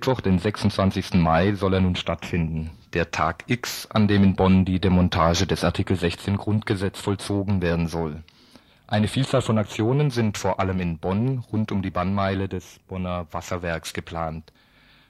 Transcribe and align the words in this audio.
Mittwoch, 0.00 0.22
den 0.22 0.38
26. 0.38 1.12
Mai, 1.12 1.52
soll 1.52 1.74
er 1.74 1.82
nun 1.82 1.94
stattfinden. 1.94 2.70
Der 2.94 3.10
Tag 3.10 3.44
X, 3.48 3.84
an 3.90 4.08
dem 4.08 4.24
in 4.24 4.34
Bonn 4.34 4.64
die 4.64 4.80
Demontage 4.80 5.46
des 5.46 5.62
Artikel 5.62 5.94
16 5.94 6.38
Grundgesetz 6.38 6.98
vollzogen 6.98 7.60
werden 7.60 7.86
soll. 7.86 8.22
Eine 8.86 9.08
Vielzahl 9.08 9.42
von 9.42 9.58
Aktionen 9.58 10.10
sind 10.10 10.38
vor 10.38 10.58
allem 10.58 10.80
in 10.80 10.96
Bonn 10.96 11.44
rund 11.52 11.70
um 11.70 11.82
die 11.82 11.90
Bannmeile 11.90 12.48
des 12.48 12.80
Bonner 12.88 13.26
Wasserwerks 13.30 13.92
geplant. 13.92 14.54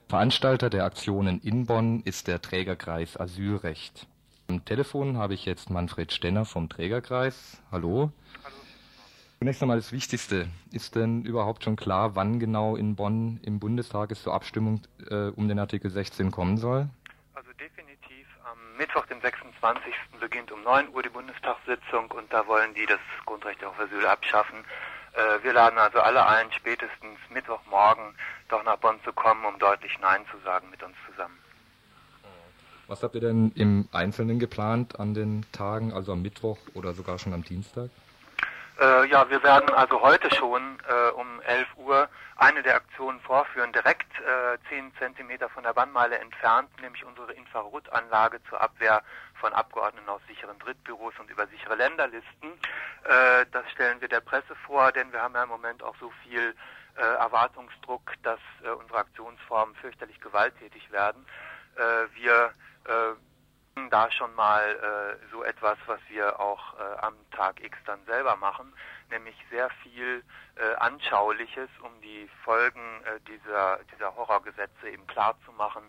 Veranstalter 0.09 0.71
der 0.71 0.87
Aktionen 0.87 1.41
in 1.41 1.67
Bonn 1.67 2.01
ist 2.01 2.27
der 2.27 2.43
Trägerkreis 2.43 3.17
Asylrecht. 3.17 4.09
Am 4.49 4.65
Telefon 4.65 5.19
habe 5.19 5.35
ich 5.35 5.45
jetzt 5.45 5.71
Manfred 5.71 6.13
Stenner 6.13 6.45
vom 6.45 6.69
Trägerkreis. 6.69 7.59
Hallo. 7.71 8.11
Zunächst 9.43 9.63
einmal 9.63 9.79
das 9.79 9.91
Wichtigste. 9.91 10.49
Ist 10.71 10.97
denn 10.97 11.23
überhaupt 11.23 11.65
schon 11.65 11.75
klar, 11.75 12.15
wann 12.15 12.39
genau 12.39 12.77
in 12.77 12.95
Bonn 12.95 13.41
im 13.43 13.59
Bundestag 13.59 14.11
es 14.11 14.23
zur 14.23 14.35
Abstimmung 14.35 14.83
äh, 15.09 15.29
um 15.29 15.49
den 15.49 15.59
Artikel 15.59 15.91
16 15.91 16.31
kommen 16.31 16.59
soll? 16.59 16.91
Also 17.33 17.49
definitiv 17.59 18.27
am 18.45 18.59
Mittwoch, 18.77 19.07
dem 19.07 19.19
26. 19.23 19.95
beginnt 20.21 20.53
um 20.53 20.63
9 20.63 20.91
Uhr 20.91 21.03
die 21.03 21.09
Bundestagssitzung 21.09 22.11
und 22.11 22.31
da 22.31 22.47
wollen 22.47 22.75
die 22.75 22.85
das 22.85 23.01
Grundrecht 23.25 23.65
auf 23.65 23.81
Asyl 23.81 24.05
abschaffen. 24.05 24.59
Äh, 25.15 25.43
wir 25.43 25.55
laden 25.55 25.79
also 25.79 26.01
alle 26.01 26.27
ein, 26.27 26.53
spätestens 26.53 27.19
Mittwochmorgen 27.33 28.15
doch 28.51 28.63
nach 28.65 28.77
Bonn 28.77 29.01
zu 29.07 29.13
kommen, 29.15 29.47
um 29.47 29.59
deutlich 29.59 29.99
Nein 30.03 30.21
zu 30.31 30.37
sagen 30.45 30.69
mit 30.71 30.83
uns 30.83 30.97
zusammen. 31.11 31.39
Was 32.89 33.03
habt 33.03 33.15
ihr 33.15 33.23
denn 33.23 33.53
im 33.55 33.89
Einzelnen 33.91 34.39
geplant 34.39 35.01
an 35.01 35.15
den 35.15 35.47
Tagen, 35.51 35.95
also 35.95 36.13
am 36.13 36.21
Mittwoch 36.21 36.59
oder 36.75 36.93
sogar 36.93 37.19
schon 37.19 37.33
am 37.33 37.43
Dienstag? 37.43 37.89
Äh, 38.81 39.05
ja, 39.09 39.29
wir 39.29 39.43
werden 39.43 39.69
also 39.75 40.01
heute 40.01 40.35
schon 40.35 40.79
äh, 40.89 41.11
um 41.11 41.43
11 41.43 41.69
Uhr 41.77 42.09
eine 42.37 42.63
der 42.63 42.77
Aktionen 42.77 43.21
vorführen, 43.21 43.73
direkt 43.75 44.11
äh, 44.21 44.57
10 44.71 44.95
Zentimeter 44.99 45.51
von 45.51 45.65
der 45.65 45.75
Bannmeile 45.75 46.19
entfernt, 46.19 46.71
nämlich 46.81 47.05
unsere 47.05 47.31
Infrarotanlage 47.35 48.43
zur 48.49 48.59
Abwehr 48.59 49.03
von 49.35 49.53
Abgeordneten 49.53 50.09
aus 50.09 50.23
sicheren 50.27 50.59
Drittbüros 50.61 51.13
und 51.19 51.31
über 51.31 51.47
sichere 51.49 51.75
Länderlisten. 51.75 52.53
Äh, 53.05 53.45
das 53.53 53.71
stellen 53.71 54.01
wir 54.01 54.09
der 54.09 54.21
Presse 54.21 54.55
vor, 54.67 54.93
denn 54.93 55.13
wir 55.13 55.21
haben 55.21 55.35
ja 55.35 55.43
im 55.43 55.51
Moment 55.51 55.83
auch 55.83 55.97
so 56.01 56.11
viel 56.23 56.55
äh, 56.97 57.03
Erwartungsdruck, 57.03 58.15
dass 58.23 58.41
äh, 58.65 58.71
unsere 58.71 59.01
Aktionsformen 59.01 59.75
fürchterlich 59.75 60.19
gewalttätig 60.23 60.91
werden. 60.91 61.27
Äh, 61.77 62.15
wir 62.15 62.55
äh, 62.87 63.13
da 63.89 64.11
schon 64.11 64.35
mal 64.35 64.63
äh, 64.63 65.27
so 65.31 65.43
etwas, 65.43 65.79
was 65.87 66.01
wir 66.09 66.39
auch 66.39 66.75
äh, 66.79 66.99
am 67.01 67.15
Tag 67.31 67.63
X 67.63 67.79
dann 67.87 68.05
selber 68.05 68.37
machen, 68.37 68.73
nämlich 69.11 69.37
sehr 69.51 69.71
viel 69.83 70.23
äh, 70.57 70.75
Anschauliches, 70.77 71.71
um 71.83 72.01
die 72.03 72.29
Folgen 72.45 73.03
äh, 73.05 73.21
dieser, 73.21 73.79
dieser 73.95 74.15
Horrorgesetze 74.15 74.91
eben 74.91 75.07
klar 75.07 75.37
zu 75.47 75.53
machen. 75.53 75.83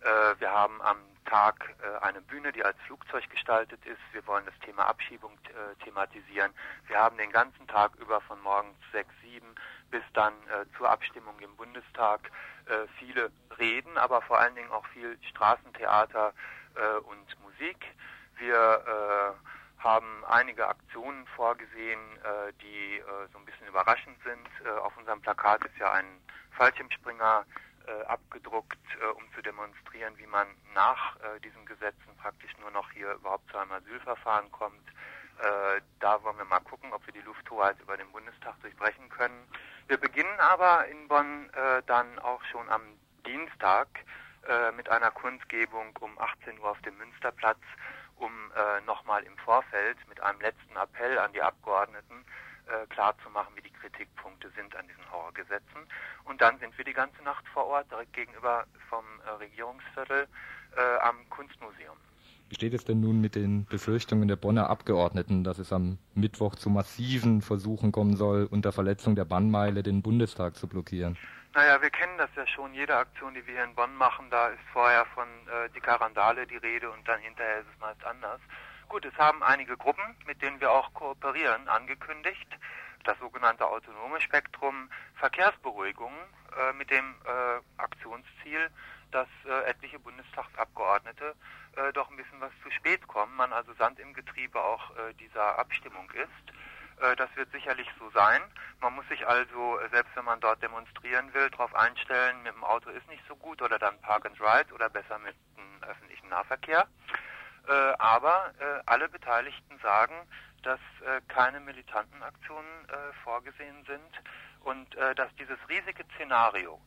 Äh, 0.00 0.40
wir 0.40 0.50
haben 0.50 0.80
am 0.82 0.98
Tag 1.26 1.74
äh, 1.82 2.04
eine 2.04 2.20
Bühne, 2.22 2.52
die 2.52 2.64
als 2.64 2.78
Flugzeug 2.86 3.28
gestaltet 3.30 3.84
ist. 3.84 4.00
Wir 4.12 4.26
wollen 4.26 4.46
das 4.46 4.58
Thema 4.60 4.86
Abschiebung 4.86 5.32
äh, 5.44 5.84
thematisieren. 5.84 6.52
Wir 6.86 6.98
haben 6.98 7.18
den 7.18 7.30
ganzen 7.30 7.66
Tag 7.66 7.94
über 7.96 8.20
von 8.22 8.40
morgens 8.40 8.76
6, 8.92 9.08
7 9.22 9.54
bis 9.90 10.02
dann 10.14 10.32
äh, 10.48 10.64
zur 10.76 10.90
Abstimmung 10.90 11.38
im 11.40 11.54
Bundestag 11.56 12.30
äh, 12.66 12.86
viele 12.98 13.30
Reden, 13.58 13.96
aber 13.98 14.22
vor 14.22 14.38
allen 14.38 14.54
Dingen 14.54 14.70
auch 14.70 14.86
viel 14.86 15.18
Straßentheater, 15.30 16.32
äh, 16.78 16.98
und 16.98 17.42
Musik. 17.42 17.84
Wir 18.38 18.54
äh, 18.54 19.82
haben 19.82 20.24
einige 20.26 20.66
Aktionen 20.66 21.26
vorgesehen, 21.36 22.00
äh, 22.22 22.52
die 22.60 22.98
äh, 22.98 23.02
so 23.32 23.38
ein 23.38 23.44
bisschen 23.44 23.66
überraschend 23.68 24.16
sind. 24.24 24.48
Äh, 24.64 24.70
auf 24.78 24.96
unserem 24.96 25.20
Plakat 25.20 25.64
ist 25.64 25.76
ja 25.78 25.92
ein 25.92 26.06
Fallschirmspringer 26.52 27.44
äh, 27.86 28.04
abgedruckt, 28.06 28.76
um 29.14 29.24
zu 29.32 29.42
demonstrieren, 29.42 30.18
wie 30.18 30.26
man 30.26 30.48
nach 30.74 31.16
diesen 31.44 31.64
Gesetzen 31.66 32.16
praktisch 32.20 32.50
nur 32.58 32.70
noch 32.72 32.90
hier 32.90 33.12
überhaupt 33.12 33.48
zu 33.50 33.58
einem 33.58 33.70
Asylverfahren 33.72 34.50
kommt. 34.50 34.88
Da 36.00 36.22
wollen 36.24 36.36
wir 36.36 36.44
mal 36.44 36.58
gucken, 36.60 36.92
ob 36.92 37.06
wir 37.06 37.12
die 37.12 37.20
Lufthoheit 37.20 37.78
über 37.80 37.96
den 37.96 38.10
Bundestag 38.10 38.60
durchbrechen 38.60 39.08
können. 39.08 39.46
Wir 39.86 39.98
beginnen 39.98 40.40
aber 40.40 40.86
in 40.88 41.06
Bonn 41.06 41.48
dann 41.86 42.18
auch 42.18 42.42
schon 42.46 42.68
am 42.68 42.82
Dienstag 43.24 43.86
äh, 44.46 44.72
mit 44.72 44.88
einer 44.88 45.10
Kundgebung 45.10 45.96
um 46.00 46.18
18 46.18 46.58
Uhr 46.58 46.70
auf 46.70 46.80
dem 46.82 46.96
Münsterplatz, 46.98 47.60
um 48.16 48.32
äh, 48.52 48.80
nochmal 48.82 49.22
im 49.24 49.36
Vorfeld 49.38 49.96
mit 50.08 50.20
einem 50.20 50.40
letzten 50.40 50.76
Appell 50.76 51.18
an 51.18 51.32
die 51.32 51.42
Abgeordneten 51.42 52.24
äh, 52.66 52.86
klarzumachen, 52.88 53.54
wie 53.56 53.62
die 53.62 53.72
Kritikpunkte 53.72 54.50
sind 54.50 54.74
an 54.76 54.86
diesen 54.88 55.10
Horrorgesetzen. 55.10 55.88
Und 56.24 56.40
dann 56.40 56.58
sind 56.58 56.76
wir 56.76 56.84
die 56.84 56.92
ganze 56.92 57.22
Nacht 57.22 57.46
vor 57.48 57.66
Ort, 57.66 57.90
direkt 57.90 58.12
gegenüber 58.12 58.66
vom 58.88 59.04
äh, 59.26 59.30
Regierungsviertel 59.30 60.28
äh, 60.76 60.98
am 61.00 61.28
Kunstmuseum. 61.30 61.96
Wie 62.48 62.54
steht 62.54 62.72
es 62.72 62.84
denn 62.84 63.00
nun 63.00 63.20
mit 63.20 63.34
den 63.34 63.66
Befürchtungen 63.66 64.26
der 64.26 64.36
Bonner 64.36 64.70
Abgeordneten, 64.70 65.44
dass 65.44 65.58
es 65.58 65.70
am 65.72 65.98
Mittwoch 66.14 66.54
zu 66.54 66.70
massiven 66.70 67.42
Versuchen 67.42 67.92
kommen 67.92 68.16
soll, 68.16 68.48
unter 68.50 68.72
Verletzung 68.72 69.14
der 69.16 69.26
Bannmeile 69.26 69.82
den 69.82 70.00
Bundestag 70.00 70.56
zu 70.56 70.66
blockieren? 70.66 71.18
Naja, 71.54 71.82
wir 71.82 71.90
kennen 71.90 72.16
das 72.16 72.30
ja 72.36 72.46
schon. 72.46 72.72
Jede 72.72 72.96
Aktion, 72.96 73.34
die 73.34 73.46
wir 73.46 73.54
hier 73.54 73.64
in 73.64 73.74
Bonn 73.74 73.94
machen, 73.96 74.30
da 74.30 74.48
ist 74.48 74.60
vorher 74.72 75.04
von 75.14 75.26
äh, 75.26 75.68
dicker 75.70 76.00
Randale 76.00 76.46
die 76.46 76.56
Rede 76.56 76.90
und 76.90 77.06
dann 77.06 77.20
hinterher 77.20 77.60
ist 77.60 77.66
es 77.74 77.80
meist 77.80 78.04
anders. 78.04 78.40
Gut, 78.88 79.04
es 79.04 79.14
haben 79.18 79.42
einige 79.42 79.76
Gruppen, 79.76 80.16
mit 80.26 80.40
denen 80.40 80.60
wir 80.60 80.70
auch 80.70 80.94
kooperieren, 80.94 81.68
angekündigt. 81.68 82.48
Das 83.04 83.18
sogenannte 83.18 83.66
autonome 83.66 84.20
Spektrum 84.20 84.88
Verkehrsberuhigung 85.16 86.12
äh, 86.56 86.72
mit 86.74 86.90
dem 86.90 87.14
äh, 87.24 87.80
Aktionsziel, 87.80 88.70
dass 89.10 89.28
äh, 89.46 89.70
etliche 89.70 89.98
Bundestagsabgeordnete 89.98 91.34
äh, 91.76 91.92
doch 91.92 92.10
ein 92.10 92.16
bisschen 92.16 92.40
was 92.40 92.52
zu 92.62 92.70
spät 92.70 93.06
kommen, 93.06 93.34
man 93.36 93.52
also 93.52 93.72
Sand 93.74 93.98
im 94.00 94.14
Getriebe 94.14 94.60
auch 94.60 94.90
äh, 94.96 95.14
dieser 95.14 95.58
Abstimmung 95.58 96.10
ist. 96.10 96.54
Äh, 97.00 97.16
das 97.16 97.28
wird 97.36 97.50
sicherlich 97.52 97.88
so 97.98 98.10
sein. 98.10 98.42
Man 98.80 98.94
muss 98.94 99.08
sich 99.08 99.26
also, 99.26 99.78
äh, 99.80 99.88
selbst 99.90 100.14
wenn 100.16 100.24
man 100.24 100.40
dort 100.40 100.62
demonstrieren 100.62 101.32
will, 101.34 101.50
darauf 101.50 101.74
einstellen, 101.74 102.42
mit 102.42 102.54
dem 102.54 102.64
Auto 102.64 102.90
ist 102.90 103.06
nicht 103.08 103.22
so 103.28 103.36
gut 103.36 103.62
oder 103.62 103.78
dann 103.78 104.00
Park 104.00 104.26
and 104.26 104.40
Ride 104.40 104.72
oder 104.74 104.88
besser 104.88 105.18
mit 105.18 105.36
dem 105.56 105.88
öffentlichen 105.88 106.28
Nahverkehr. 106.28 106.86
Äh, 107.68 107.72
aber 107.98 108.52
alle 108.86 109.08
Beteiligten 109.08 109.78
sagen, 109.80 110.14
dass 110.62 110.80
keine 111.28 111.60
militanten 111.60 112.22
Aktionen 112.22 112.86
vorgesehen 113.22 113.84
sind 113.84 114.22
und 114.60 114.94
dass 115.16 115.34
dieses 115.36 115.58
riesige 115.68 116.04
Szenario, 116.14 116.80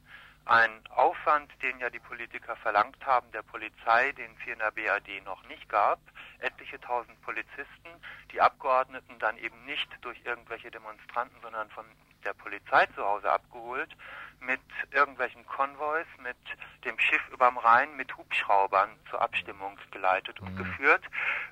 ein 0.46 0.72
Aufwand, 0.90 1.52
den 1.62 1.80
ja 1.80 1.90
die 1.90 2.00
Politiker 2.00 2.56
verlangt 2.56 3.06
haben, 3.06 3.32
der 3.32 3.44
Polizei, 3.44 4.12
den 4.14 4.32
es 4.36 4.44
hier 4.44 4.54
in 4.54 4.60
der 4.60 4.72
BAD 4.72 5.24
noch 5.24 5.44
nicht 5.48 5.70
gab, 5.70 6.00
etliche 6.40 6.80
tausend 6.82 7.22
Polizisten, 7.22 7.90
die 8.32 8.42
Abgeordneten 8.42 9.20
dann 9.20 9.38
eben 9.38 9.66
nicht 9.66 9.90
durch 10.02 10.20
irgendwelche 10.26 10.72
Demonstranten, 10.72 11.38
sondern 11.42 11.70
von 11.70 11.86
der 12.24 12.34
Polizei 12.34 12.86
zu 12.88 13.04
Hause 13.04 13.32
abgeholt, 13.32 13.96
mit 14.40 14.62
irgendwelchen 14.92 15.46
Konvois, 15.46 16.06
mit 16.24 16.38
dem 16.84 16.98
Schiff 17.00 17.22
überm 17.32 17.58
Rhein, 17.58 17.96
mit 17.96 18.16
Hubschraubern 18.18 18.90
zur 19.10 19.22
Abstimmung 19.22 19.78
geleitet 19.92 20.40
und 20.40 20.54
mhm. 20.54 20.58
geführt. 20.58 21.04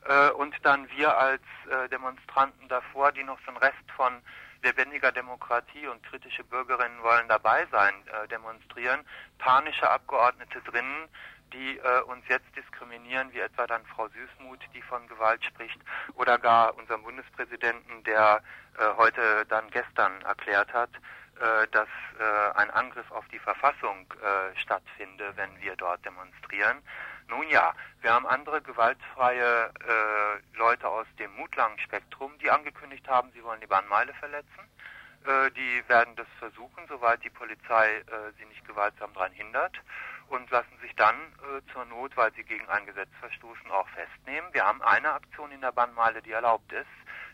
Äh, 0.05 0.31
und 0.31 0.55
dann 0.63 0.89
wir 0.89 1.15
als 1.15 1.43
äh, 1.69 1.87
Demonstranten 1.89 2.67
davor, 2.67 3.11
die 3.11 3.23
noch 3.23 3.39
so 3.41 3.49
einen 3.49 3.57
Rest 3.57 3.91
von 3.95 4.21
lebendiger 4.63 5.11
Demokratie 5.11 5.87
und 5.87 6.03
kritische 6.03 6.43
Bürgerinnen 6.43 7.01
wollen 7.01 7.27
dabei 7.27 7.65
sein, 7.71 7.93
äh, 8.07 8.27
demonstrieren, 8.27 9.05
panische 9.37 9.89
Abgeordnete 9.89 10.61
drinnen, 10.61 11.07
die 11.53 11.77
äh, 11.77 12.01
uns 12.03 12.23
jetzt 12.27 12.55
diskriminieren, 12.55 13.31
wie 13.33 13.39
etwa 13.39 13.65
dann 13.67 13.85
Frau 13.85 14.07
Süßmuth, 14.07 14.61
die 14.73 14.81
von 14.81 15.07
Gewalt 15.07 15.43
spricht, 15.43 15.79
oder 16.15 16.37
gar 16.37 16.75
unseren 16.77 17.03
Bundespräsidenten, 17.03 18.03
der 18.03 18.41
äh, 18.77 18.85
heute 18.97 19.45
dann 19.47 19.69
gestern 19.71 20.21
erklärt 20.21 20.71
hat, 20.73 20.91
äh, 21.39 21.67
dass 21.71 21.87
äh, 22.19 22.57
ein 22.59 22.69
Angriff 22.71 23.09
auf 23.11 23.25
die 23.29 23.39
Verfassung 23.39 24.05
äh, 24.21 24.59
stattfinde, 24.59 25.31
wenn 25.35 25.49
wir 25.61 25.75
dort 25.77 26.03
demonstrieren. 26.03 26.81
Nun 27.29 27.47
ja, 27.49 27.73
wir 28.01 28.11
haben 28.11 28.25
andere 28.25 28.61
gewaltfreie 28.61 29.65
äh, 29.67 30.57
Leute 30.57 30.87
aus 30.87 31.05
dem 31.19 31.31
mutlangen 31.35 31.77
Spektrum, 31.79 32.31
die 32.39 32.49
angekündigt 32.49 33.07
haben, 33.07 33.31
sie 33.33 33.43
wollen 33.43 33.61
die 33.61 33.67
Bahnmeile 33.67 34.13
verletzen. 34.15 34.59
Äh, 35.25 35.51
die 35.51 35.83
werden 35.87 36.15
das 36.15 36.27
versuchen, 36.39 36.83
soweit 36.87 37.23
die 37.23 37.29
Polizei 37.29 37.97
äh, 37.97 38.31
sie 38.37 38.45
nicht 38.45 38.65
gewaltsam 38.65 39.13
daran 39.13 39.31
hindert 39.33 39.79
und 40.29 40.49
lassen 40.49 40.77
sich 40.81 40.95
dann 40.95 41.15
äh, 41.15 41.61
zur 41.71 41.85
Not, 41.85 42.15
weil 42.17 42.33
sie 42.33 42.43
gegen 42.43 42.67
ein 42.69 42.85
Gesetz 42.85 43.09
verstoßen, 43.19 43.69
auch 43.69 43.87
festnehmen. 43.89 44.51
Wir 44.53 44.65
haben 44.65 44.81
eine 44.81 45.11
Aktion 45.11 45.51
in 45.51 45.61
der 45.61 45.71
Bannmeile, 45.71 46.21
die 46.21 46.31
erlaubt 46.31 46.71
ist, 46.71 46.87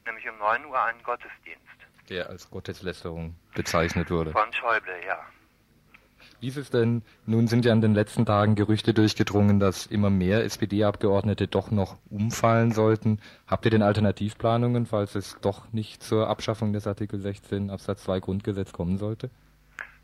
nämlich 0.06 0.28
um 0.30 0.38
9 0.40 0.66
Uhr 0.66 0.82
einen 0.82 1.04
Gottesdienst. 1.04 1.62
Der 2.10 2.30
als 2.30 2.50
Gotteslästerung 2.50 3.36
bezeichnet 3.54 4.12
wurde. 4.12 4.32
Von 4.32 4.52
Schäuble, 4.54 5.06
ja. 5.06 5.26
Wie 6.46 6.50
ist 6.50 6.58
es 6.58 6.70
denn, 6.70 7.02
nun 7.26 7.48
sind 7.48 7.66
ja 7.66 7.74
in 7.74 7.82
den 7.82 7.96
letzten 7.96 8.24
Tagen 8.24 8.54
Gerüchte 8.54 8.94
durchgedrungen, 8.94 9.60
dass 9.60 9.88
immer 9.88 10.12
mehr 10.12 10.44
SPD-Abgeordnete 10.44 11.48
doch 11.48 11.72
noch 11.72 11.98
umfallen 12.12 12.72
sollten. 12.72 13.20
Habt 13.48 13.66
ihr 13.66 13.72
denn 13.72 13.82
Alternativplanungen, 13.82 14.86
falls 14.86 15.16
es 15.16 15.40
doch 15.42 15.74
nicht 15.74 16.04
zur 16.04 16.30
Abschaffung 16.30 16.72
des 16.72 16.86
Artikel 16.86 17.20
16 17.20 17.72
Absatz 17.72 18.04
2 18.04 18.20
Grundgesetz 18.20 18.74
kommen 18.74 19.00
sollte? 19.00 19.32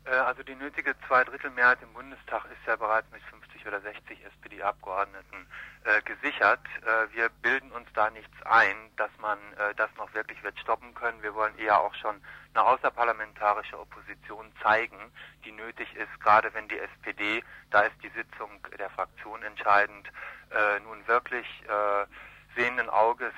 Äh, 0.04 0.16
also 0.16 0.42
die 0.42 0.56
nötige 0.56 0.96
Zweidrittelmehrheit 1.06 1.78
im 1.80 1.92
Bundestag 1.92 2.46
ist 2.46 2.66
ja 2.66 2.74
bereits 2.74 3.06
mit 3.12 3.22
50 3.62 3.66
oder 3.66 3.80
60 3.80 4.24
SPD-Abgeordneten 4.24 5.46
äh, 5.84 6.02
gesichert. 6.02 6.60
Äh, 6.84 7.14
wir 7.14 7.28
bilden 7.42 7.70
uns 7.72 7.88
da 7.94 8.10
nichts 8.10 8.34
ein, 8.44 8.76
dass 8.96 9.10
man 9.20 9.38
äh, 9.38 9.74
das 9.76 9.90
noch 9.96 10.12
wirklich 10.14 10.42
wird 10.42 10.58
stoppen 10.58 10.94
können. 10.94 11.22
Wir 11.22 11.34
wollen 11.34 11.56
eher 11.58 11.80
auch 11.80 11.94
schon 11.94 12.20
eine 12.54 12.64
außerparlamentarische 12.64 13.78
Opposition 13.78 14.52
zeigen, 14.62 15.12
die 15.44 15.52
nötig 15.52 15.94
ist, 15.96 16.20
gerade 16.20 16.52
wenn 16.54 16.68
die 16.68 16.78
SPD, 16.78 17.42
da 17.70 17.82
ist 17.82 17.96
die 18.02 18.10
Sitzung 18.10 18.50
der 18.78 18.90
Fraktion 18.90 19.42
entscheidend, 19.42 20.08
äh, 20.50 20.80
nun 20.80 21.06
wirklich 21.06 21.46
äh, 21.66 22.06
sehenden 22.54 22.90
Auges 22.90 23.32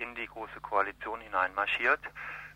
in 0.00 0.14
die 0.16 0.26
große 0.26 0.60
Koalition 0.60 1.18
hineinmarschiert. 1.22 2.00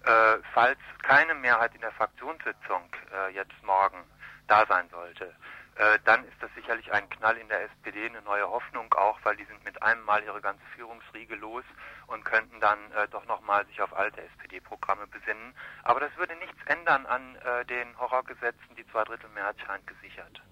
Äh, 0.05 0.37
falls 0.53 0.79
keine 1.03 1.35
Mehrheit 1.35 1.75
in 1.75 1.81
der 1.81 1.93
Fraktionssitzung 1.93 2.83
äh, 3.11 3.33
jetzt 3.33 3.55
morgen 3.63 4.05
da 4.47 4.67
sein 4.67 4.87
sollte, 4.91 5.35
äh, 5.77 5.99
dann 6.05 6.25
ist 6.25 6.41
das 6.41 6.51
sicherlich 6.55 6.93
ein 6.93 7.09
Knall 7.09 7.37
in 7.37 7.49
der 7.49 7.63
SPD, 7.63 8.07
eine 8.07 8.23
neue 8.23 8.49
Hoffnung 8.49 8.93
auch, 8.95 9.19
weil 9.25 9.37
die 9.37 9.45
sind 9.45 9.65
mit 9.65 9.83
einem 9.83 10.05
Mal 10.05 10.23
ihre 10.23 10.41
ganze 10.41 10.63
Führungsriege 10.77 11.35
los 11.37 11.65
und 12.07 12.25
könnten 12.25 12.61
dann 12.61 12.79
äh, 12.93 13.09
doch 13.09 13.27
nochmal 13.27 13.67
sich 13.67 13.81
auf 13.83 13.97
alte 13.97 14.21
SPD-Programme 14.23 15.07
besinnen. 15.07 15.55
Aber 15.83 16.01
das 16.01 16.17
würde 16.17 16.37
nichts 16.37 16.59
ändern 16.67 17.07
an 17.07 17.37
äh, 17.37 17.65
den 17.65 17.99
Horrorgesetzen. 17.99 18.77
Die 18.77 18.87
Zweidrittelmehrheit 18.87 19.57
scheint 19.67 19.87
gesichert. 19.87 20.43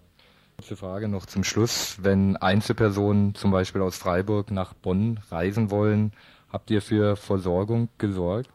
Kurze 0.56 0.76
Frage 0.76 1.08
noch 1.08 1.26
zum 1.26 1.44
Schluss. 1.44 1.96
Wenn 2.02 2.36
Einzelpersonen 2.36 3.34
zum 3.34 3.50
Beispiel 3.50 3.82
aus 3.82 3.98
Freiburg 3.98 4.50
nach 4.50 4.74
Bonn 4.74 5.20
reisen 5.30 5.70
wollen, 5.70 6.12
habt 6.52 6.70
ihr 6.70 6.82
für 6.82 7.16
Versorgung 7.16 7.88
gesorgt? 7.98 8.50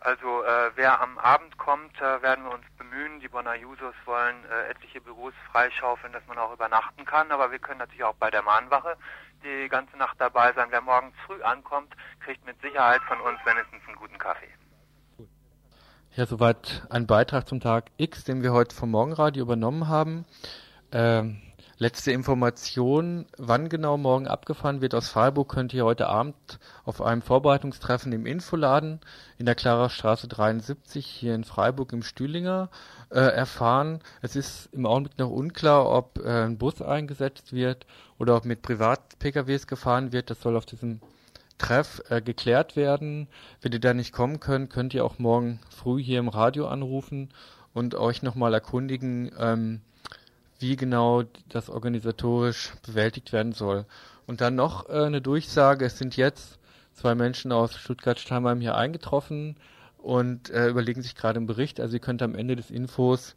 Also 0.00 0.42
äh, 0.44 0.70
wer 0.74 1.00
am 1.00 1.16
Abend 1.18 1.37
kommt, 1.68 2.00
äh, 2.00 2.22
werden 2.22 2.44
wir 2.46 2.54
uns 2.54 2.64
bemühen. 2.78 3.20
Die 3.20 3.28
Bonner 3.28 3.54
Jusos 3.54 3.94
wollen 4.06 4.36
äh, 4.46 4.70
etliche 4.70 5.02
Büros 5.02 5.34
freischaufeln, 5.52 6.14
dass 6.14 6.26
man 6.26 6.38
auch 6.38 6.50
übernachten 6.50 7.04
kann. 7.04 7.30
Aber 7.30 7.52
wir 7.52 7.58
können 7.58 7.80
natürlich 7.80 8.04
auch 8.04 8.14
bei 8.14 8.30
der 8.30 8.40
Mahnwache 8.40 8.96
die 9.44 9.68
ganze 9.68 9.98
Nacht 9.98 10.16
dabei 10.18 10.54
sein. 10.54 10.68
Wer 10.70 10.80
morgens 10.80 11.14
früh 11.26 11.42
ankommt, 11.42 11.92
kriegt 12.20 12.42
mit 12.46 12.58
Sicherheit 12.62 13.02
von 13.02 13.20
uns 13.20 13.38
wenigstens 13.44 13.86
einen 13.86 13.96
guten 13.96 14.16
Kaffee. 14.16 14.48
Ja, 16.16 16.24
soweit 16.24 16.86
ein 16.88 17.06
Beitrag 17.06 17.46
zum 17.46 17.60
Tag 17.60 17.90
X, 17.98 18.24
den 18.24 18.42
wir 18.42 18.54
heute 18.54 18.74
vom 18.74 18.90
Morgenradio 18.90 19.42
übernommen 19.42 19.88
haben. 19.88 20.24
Ähm, 20.90 21.42
Letzte 21.80 22.10
Information, 22.10 23.26
wann 23.36 23.68
genau 23.68 23.96
morgen 23.96 24.26
abgefahren 24.26 24.80
wird 24.80 24.96
aus 24.96 25.08
Freiburg, 25.10 25.48
könnt 25.48 25.72
ihr 25.72 25.84
heute 25.84 26.08
Abend 26.08 26.34
auf 26.84 27.00
einem 27.00 27.22
Vorbereitungstreffen 27.22 28.12
im 28.12 28.26
Infoladen 28.26 28.98
in 29.38 29.46
der 29.46 29.54
Klarer 29.54 29.88
Straße 29.88 30.26
73 30.26 31.06
hier 31.06 31.36
in 31.36 31.44
Freiburg 31.44 31.92
im 31.92 32.02
Stühlinger 32.02 32.68
äh, 33.10 33.20
erfahren. 33.20 34.00
Es 34.22 34.34
ist 34.34 34.70
im 34.72 34.86
Augenblick 34.86 35.20
noch 35.20 35.30
unklar, 35.30 35.88
ob 35.88 36.18
äh, 36.18 36.46
ein 36.46 36.58
Bus 36.58 36.82
eingesetzt 36.82 37.52
wird 37.52 37.86
oder 38.18 38.36
ob 38.36 38.44
mit 38.44 38.62
Privat-PKWs 38.62 39.68
gefahren 39.68 40.10
wird. 40.10 40.30
Das 40.30 40.40
soll 40.40 40.56
auf 40.56 40.66
diesem 40.66 41.00
Treff 41.58 42.02
äh, 42.08 42.20
geklärt 42.20 42.74
werden. 42.74 43.28
Wenn 43.62 43.70
ihr 43.70 43.78
da 43.78 43.94
nicht 43.94 44.12
kommen 44.12 44.40
könnt, 44.40 44.70
könnt 44.70 44.94
ihr 44.94 45.04
auch 45.04 45.20
morgen 45.20 45.60
früh 45.70 46.02
hier 46.02 46.18
im 46.18 46.28
Radio 46.28 46.66
anrufen 46.66 47.28
und 47.72 47.94
euch 47.94 48.22
nochmal 48.22 48.52
erkundigen, 48.52 49.30
ähm, 49.38 49.82
wie 50.58 50.76
genau 50.76 51.24
das 51.48 51.70
organisatorisch 51.70 52.72
bewältigt 52.84 53.32
werden 53.32 53.52
soll. 53.52 53.86
Und 54.26 54.40
dann 54.40 54.54
noch 54.54 54.88
äh, 54.88 55.04
eine 55.04 55.20
Durchsage, 55.20 55.86
es 55.86 55.98
sind 55.98 56.16
jetzt 56.16 56.58
zwei 56.92 57.14
Menschen 57.14 57.52
aus 57.52 57.76
Stuttgart-Steinheim 57.76 58.60
hier 58.60 58.76
eingetroffen 58.76 59.56
und 59.98 60.50
äh, 60.50 60.68
überlegen 60.68 61.02
sich 61.02 61.14
gerade 61.14 61.38
einen 61.38 61.46
Bericht. 61.46 61.80
Also 61.80 61.94
ihr 61.94 62.00
könnt 62.00 62.22
am 62.22 62.34
Ende 62.34 62.56
des 62.56 62.70
Infos 62.70 63.36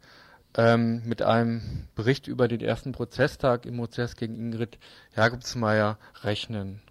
ähm, 0.56 1.02
mit 1.04 1.22
einem 1.22 1.88
Bericht 1.94 2.26
über 2.26 2.48
den 2.48 2.60
ersten 2.60 2.92
Prozesstag 2.92 3.66
im 3.66 3.76
Prozess 3.76 4.16
gegen 4.16 4.34
Ingrid 4.34 4.78
Jakobsmeier 5.16 5.98
rechnen. 6.22 6.82